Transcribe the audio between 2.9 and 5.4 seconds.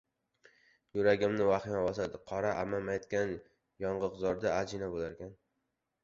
aytgan: yong‘oqzorda ajina bo‘larkan.